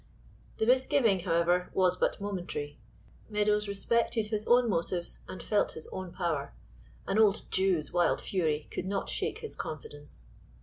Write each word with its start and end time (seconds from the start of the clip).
The 0.57 0.65
misgiving, 0.65 1.19
however, 1.19 1.69
was 1.75 1.95
but 1.95 2.19
momentary; 2.19 2.79
Meadows 3.29 3.67
respected 3.67 4.25
his 4.29 4.47
own 4.47 4.67
motives 4.67 5.19
and 5.27 5.43
felt 5.43 5.73
his 5.73 5.85
own 5.91 6.11
power; 6.11 6.55
an 7.05 7.19
old 7.19 7.43
Jew's 7.51 7.93
wild 7.93 8.19
fury 8.19 8.67
could 8.71 8.87
not 8.87 9.09
shake 9.09 9.37
his 9.41 9.55
confidence. 9.55 10.23